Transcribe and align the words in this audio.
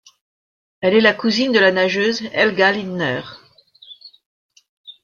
Elle 0.79 0.95
est 0.95 0.99
la 1.01 1.13
cousine 1.13 1.51
de 1.51 1.59
la 1.59 1.71
nageuse 1.71 2.23
Helga 2.33 2.71
Lindner. 2.71 3.21